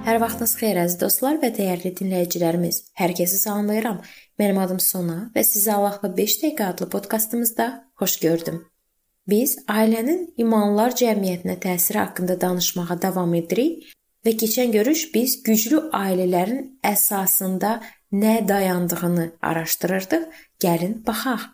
Hər 0.00 0.16
vaxtınız 0.16 0.52
xeyir 0.56 0.78
əziz 0.80 0.96
dostlar 1.00 1.36
və 1.42 1.50
dəyərli 1.52 1.90
dinləyicilərimiz. 1.98 2.76
Hər 2.96 3.12
kəsi 3.18 3.36
salamlayıram. 3.42 3.98
Mənim 4.40 4.58
adım 4.62 4.78
Sona 4.80 5.18
və 5.34 5.44
sizi 5.44 5.68
Allahla 5.74 6.08
5 6.16 6.36
dəqiqə 6.40 6.68
adlı 6.72 6.88
podkastımızda 6.94 7.66
xoş 8.00 8.16
gördüm. 8.24 8.62
Biz 9.28 9.58
ailənin 9.68 10.22
imanlar 10.40 10.96
cəmiyyətinə 10.96 11.58
təsiri 11.60 12.00
haqqında 12.00 12.38
danışmağa 12.40 12.96
davam 13.02 13.34
edirik 13.36 13.90
və 14.24 14.34
keçən 14.40 14.72
görüş 14.72 15.02
biz 15.14 15.36
güclü 15.44 15.82
ailələrin 15.92 16.80
əsasında 16.80 17.76
nə 18.12 18.36
dayandığını 18.48 19.32
araşdırırdıq. 19.42 20.24
Gəlin 20.64 21.02
baxaq. 21.06 21.44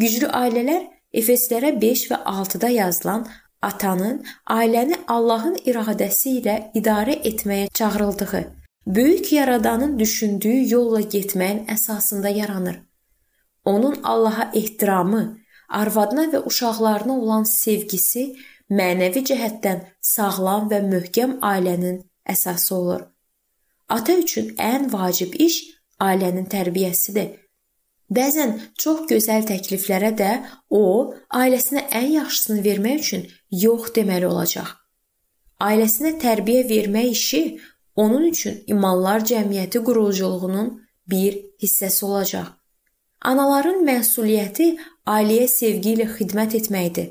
Güclü 0.00 0.32
ailələr 0.40 0.88
Efeslərə 1.12 1.72
5 1.80 2.08
və 2.10 2.16
6-da 2.32 2.68
yazılan 2.68 3.28
atanın 3.62 4.22
ailəni 4.46 4.98
Allahın 5.08 5.56
iradəsi 5.66 6.38
ilə 6.40 6.56
idarə 6.78 7.16
etməyə 7.30 7.68
çağırıldığı, 7.74 8.44
böyük 8.86 9.32
yaradanın 9.32 9.98
düşündüyü 9.98 10.70
yolla 10.74 11.00
getməyin 11.00 11.66
əsasında 11.74 12.28
yaranır. 12.28 12.78
Onun 13.64 14.02
Allaha 14.02 14.50
ehtiramı, 14.54 15.38
arvadına 15.68 16.24
və 16.32 16.44
uşaqlarına 16.46 17.18
olan 17.18 17.44
sevgisi 17.44 18.36
mənəvi 18.70 19.24
cəhətdən 19.30 19.82
sağlam 20.00 20.70
və 20.70 20.80
möhkəm 20.92 21.38
ailənin 21.42 22.02
əsası 22.28 22.74
olur. 22.74 23.02
Ata 23.88 24.12
üçün 24.12 24.54
ən 24.56 24.92
vacib 24.92 25.34
iş 25.34 25.60
ailənin 26.00 26.48
tərbiyəsidir 26.48 27.47
Bəzən 28.08 28.54
çox 28.80 29.04
gözəl 29.10 29.44
təkliflərə 29.50 30.14
də 30.16 30.30
o, 30.72 31.12
ailəsinə 31.28 31.84
ən 31.92 32.06
yaxşısını 32.14 32.62
vermək 32.64 33.00
üçün 33.02 33.26
yox 33.64 33.92
deməli 33.98 34.28
olacaq. 34.28 34.70
Ailəsinə 35.60 36.14
tərbiyə 36.22 36.62
vermək 36.68 37.10
işi 37.12 37.42
onun 37.96 38.24
üçün 38.30 38.62
imanlar 38.66 39.26
cəmiyyəti 39.28 39.82
quruculuğunun 39.84 40.70
bir 41.10 41.36
hissəsi 41.62 42.04
olacaq. 42.08 42.48
Anaların 43.28 43.84
məsuliyyəti 43.84 44.70
ailəyə 45.04 45.48
sevgi 45.50 45.96
ilə 45.96 46.06
xidmət 46.16 46.54
etməkdir. 46.62 47.08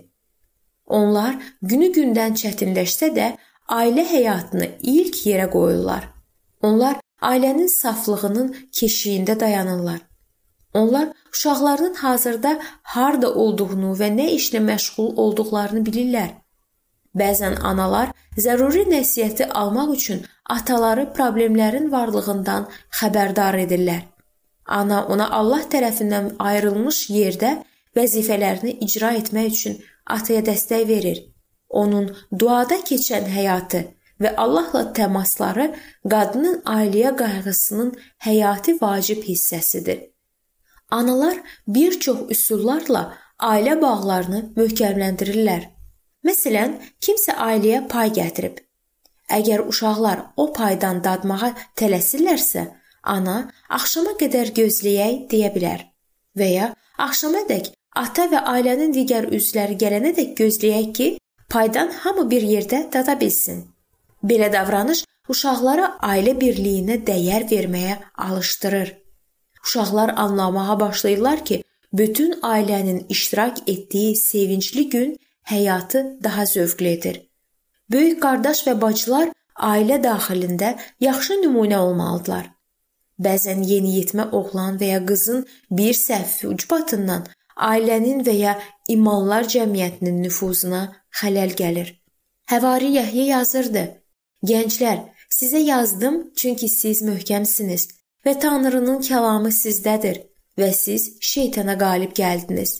Onlar 0.87 1.35
günü-gündən 1.61 2.37
çətinləşsə 2.41 3.11
də 3.13 3.31
ailə 3.67 4.07
həyatını 4.07 4.69
ilk 4.81 5.25
yerə 5.27 5.49
qoyurlar. 5.51 6.07
Onlar 6.63 7.01
ailənin 7.21 7.67
saflığının 7.67 8.53
keşiyində 8.71 9.39
dayanırlar. 9.39 10.06
Onlar 10.77 11.07
uşaqlarının 11.33 11.93
hazırda 11.93 12.51
harda 12.95 13.29
olduğunu 13.43 13.93
və 14.01 14.09
nə 14.17 14.27
işlə 14.39 14.59
məşğul 14.69 15.15
olduqlarını 15.23 15.81
bilirlər. 15.87 16.31
Bəzən 17.17 17.55
analar 17.69 18.11
zəruri 18.45 18.83
nəsihəti 18.91 19.47
almaq 19.61 19.93
üçün 19.95 20.19
ataları 20.55 21.05
problemlərin 21.17 21.87
varlığından 21.91 22.67
xəbərdar 22.99 23.57
edirlər. 23.63 24.03
Ana 24.79 24.99
ona 25.13 25.29
Allah 25.39 25.63
tərəfindən 25.73 26.35
ayrılmış 26.49 26.99
yerdə 27.09 27.51
vəzifələrini 27.97 28.75
icra 28.85 29.11
etmək 29.21 29.47
üçün 29.57 29.79
ataya 30.17 30.43
dəstək 30.49 30.83
verir. 30.91 31.23
Onun 31.69 32.11
duada 32.39 32.77
keçən 32.89 33.25
həyatı 33.37 33.81
və 34.21 34.33
Allahla 34.43 34.83
təmasları 34.99 35.67
qadının 36.13 36.61
ailəyə 36.75 37.15
qayğısının 37.23 37.91
həyati 38.27 38.77
vacib 38.81 39.25
hissəsidir. 39.31 39.99
Analar 40.91 41.37
bir 41.67 41.99
çox 41.99 42.19
üsullarla 42.29 43.17
ailə 43.39 43.75
bağlarını 43.81 44.43
möhkəmləndirirlər. 44.57 45.67
Məsələn, 46.23 46.77
kimsə 47.03 47.35
ailəyə 47.35 47.83
pay 47.91 48.11
gətirib. 48.15 48.61
Əgər 49.27 49.65
uşaqlar 49.67 50.21
o 50.39 50.47
paydan 50.55 51.01
dadmağa 51.03 51.51
tələsirlərsə, 51.79 52.63
ana 53.03 53.37
axşama 53.69 54.15
qədər 54.21 54.53
gözləyək 54.55 55.25
deyə 55.31 55.51
bilər 55.55 55.83
və 56.39 56.47
ya 56.53 56.67
axşamadək 57.07 57.71
ata 58.03 58.27
və 58.31 58.43
ailənin 58.53 58.93
digər 58.95 59.27
üzvləri 59.33 59.75
gələnədək 59.81 60.35
gözləyək 60.39 60.87
ki, 60.97 61.07
paydan 61.49 61.91
hamı 62.03 62.29
bir 62.31 62.47
yerdə 62.53 62.85
dada 62.93 63.17
bilsin. 63.19 63.65
Belə 64.23 64.47
davranış 64.53 65.03
uşaqlara 65.29 65.97
ailə 66.11 66.37
birliyinə 66.39 67.01
dəyər 67.09 67.47
verməyə 67.51 67.99
alışdırır. 68.27 68.95
Uşaqlar 69.67 70.09
anlamağa 70.09 70.79
başlayırlar 70.79 71.45
ki, 71.45 71.63
bütün 71.93 72.31
ailənin 72.31 73.05
iştirak 73.09 73.69
etdiyi 73.69 74.15
sevincli 74.15 74.89
gün 74.89 75.17
həyatı 75.43 76.23
daha 76.23 76.45
zövqlidir. 76.45 77.21
Böyük 77.91 78.21
qardaş 78.21 78.61
və 78.67 78.75
bacılar 78.81 79.33
ailə 79.71 79.97
daxilində 80.03 80.69
yaxşı 80.99 81.33
nümunə 81.43 81.77
olmalıdırlar. 81.77 82.45
Bəzən 83.19 83.63
yeniyetmə 83.71 84.29
oğlan 84.31 84.79
və 84.79 84.91
ya 84.93 85.01
qızın 85.05 85.45
bir 85.71 85.93
səhvi 85.93 86.47
ucbatından 86.53 87.27
ailənin 87.71 88.23
və 88.27 88.35
ya 88.39 88.55
imanlar 88.87 89.51
cəmiyyətinin 89.53 90.23
nüfuzuna 90.23 90.83
xələl 91.19 91.55
gəlir. 91.61 91.91
Həvari 92.51 92.93
Yəhyə 92.99 93.25
yazırdı: 93.33 93.85
Gənclər, 94.43 94.99
sizə 95.39 95.59
yazdım 95.73 96.23
çünki 96.35 96.69
siz 96.69 97.01
möhkəmsiniz 97.01 97.89
və 98.27 98.33
Tanrının 98.43 98.99
kəlamı 99.07 99.53
sizdədir 99.55 100.17
və 100.59 100.67
siz 100.75 101.03
şeytana 101.31 101.77
qalib 101.79 102.11
gəldiniz. 102.17 102.71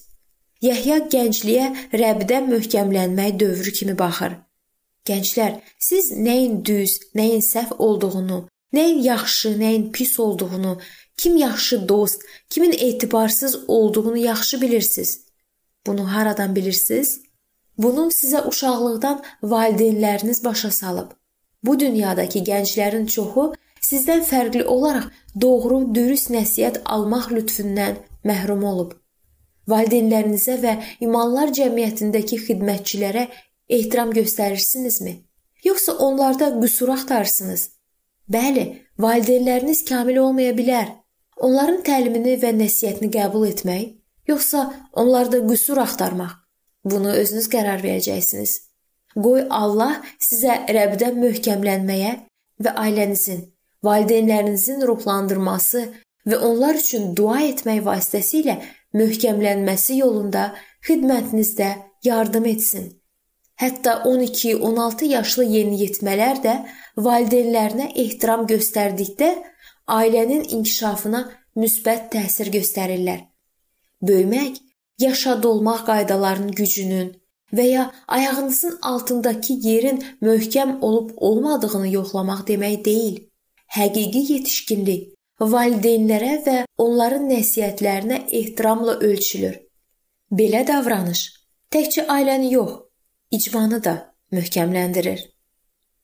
Yəhya 0.67 0.97
gəncliyə 1.13 1.67
Rəbdə 2.01 2.41
möhkəmlənmək 2.49 3.37
dövrü 3.39 3.71
kimi 3.79 3.95
baxır. 4.01 4.33
Gənclər, 5.07 5.53
siz 5.79 6.09
nəyin 6.27 6.57
düz, 6.67 6.97
nəyin 7.15 7.43
səhv 7.45 7.77
olduğunu, 7.87 8.39
nəyin 8.75 8.99
yaxşı, 9.05 9.53
nəyin 9.61 9.85
pis 9.95 10.19
olduğunu, 10.19 10.73
kim 11.17 11.37
yaxşı 11.37 11.89
dost, 11.89 12.25
kimin 12.49 12.75
etibarsız 12.87 13.55
olduğunu 13.67 14.17
yaxşı 14.17 14.61
bilirsiniz. 14.61 15.21
Bunu 15.87 16.13
haradan 16.13 16.55
bilirsiniz? 16.55 17.21
Bunu 17.77 18.09
sizə 18.19 18.41
uşaqlıqdan 18.49 19.23
valideynləriniz 19.43 20.43
başa 20.43 20.71
salıb. 20.71 21.13
Bu 21.63 21.79
dünyadakı 21.79 22.39
gənclərin 22.39 23.07
çoxu 23.07 23.53
sizdən 23.87 24.23
fərqli 24.27 24.63
olaraq 24.67 25.09
doğru, 25.41 25.81
dürüst 25.95 26.31
nəsihət 26.33 26.81
almaq 26.85 27.29
lütfündən 27.35 28.01
məhrum 28.27 28.65
olub. 28.71 28.93
Valideynlərinizə 29.67 30.57
və 30.63 30.73
imanlar 31.03 31.51
cəmiyyətindəki 31.55 32.39
xidmətçilərə 32.45 33.27
ehtiram 33.77 34.13
göstərirsinizmi? 34.15 35.13
Yoxsa 35.63 35.97
onlarda 36.07 36.53
qüsur 36.61 36.93
axtarırsınız? 36.95 37.69
Bəli, 38.31 38.65
valideynləriniz 38.99 39.83
kamil 39.87 40.21
olmaya 40.23 40.53
bilər. 40.55 40.93
Onların 41.37 41.83
təlimini 41.87 42.37
və 42.41 42.53
nəsihətini 42.55 43.11
qəbul 43.13 43.47
etmək, 43.51 43.83
yoxsa 44.31 44.63
onlarda 44.93 45.43
qüsur 45.49 45.83
axtarmaq? 45.83 46.31
Bunu 46.87 47.11
özünüz 47.21 47.49
qərar 47.51 47.83
verəcəksiniz. 47.83 48.55
Qoy 49.17 49.45
Allah 49.49 49.99
sizə 50.23 50.63
Rəbdə 50.77 51.11
möhkəmlənməyə 51.19 52.15
və 52.63 52.73
ailənizin 52.83 53.45
valideynlərinizin 53.87 54.83
ruhlandırması 54.89 55.83
və 56.27 56.37
onlar 56.49 56.77
üçün 56.79 57.13
dua 57.15 57.41
etmək 57.47 57.83
vasitəsilə 57.87 58.57
möhkəmlənməsi 58.99 59.99
yolunda 60.01 60.51
xidmətinizdə 60.87 61.69
yardım 62.03 62.45
etsin. 62.53 62.87
Hətta 63.57 64.01
12-16 64.05 65.07
yaşlı 65.11 65.45
yeniyetmələr 65.55 66.41
də 66.43 66.55
valideynlərinə 67.07 67.89
ehtiram 68.03 68.45
göstərdikdə 68.49 69.31
ailənin 69.97 70.43
inkişafına 70.57 71.23
müsbət 71.57 72.11
təsir 72.13 72.51
göstərirlər. 72.53 73.23
Böyümək 74.07 74.59
yaşad 75.01 75.45
olmaq 75.51 75.87
qaydalarının 75.87 76.51
gücünün 76.59 77.15
və 77.57 77.65
ya 77.65 77.87
ayağınızın 78.07 78.77
altındakı 78.81 79.53
yerin 79.53 80.03
möhkəm 80.21 80.77
olub 80.81 81.09
olmadığını 81.17 81.87
yoxlamaq 81.93 82.45
demək 82.51 82.85
deyil 82.85 83.17
həqiqi 83.75 84.23
yetişkinlik 84.33 85.13
valideynlərə 85.39 86.33
və 86.45 86.57
onların 86.81 87.27
nəsihətlərinə 87.31 88.23
ehtiramla 88.39 88.97
ölçülür. 89.09 89.57
Belə 90.31 90.65
davranış 90.67 91.23
təkcə 91.73 92.07
ailəni 92.11 92.53
yox, 92.53 92.77
icmanı 93.31 93.83
da 93.83 93.95
möhkəmləndirir. 94.31 95.19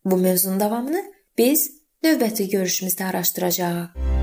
Bu 0.05 0.17
mövzunun 0.17 0.59
davamını 0.59 1.03
biz 1.37 1.69
növbəti 2.03 2.49
görüşümüzdə 2.51 3.05
araşdıracağıq. 3.11 4.22